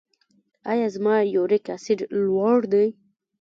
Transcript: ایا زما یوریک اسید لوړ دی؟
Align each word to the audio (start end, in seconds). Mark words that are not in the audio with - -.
ایا 0.71 0.87
زما 0.95 1.15
یوریک 1.35 1.65
اسید 1.75 1.99
لوړ 2.23 2.59
دی؟ 2.71 2.85